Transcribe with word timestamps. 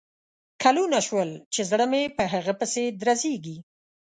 کلونه 0.63 0.97
شول 1.07 1.29
چې 1.53 1.61
زړه 1.69 1.85
مې 1.91 2.03
په 2.17 2.23
هغه 2.33 2.53
پسې 2.59 2.83
درزیږي 3.01 3.57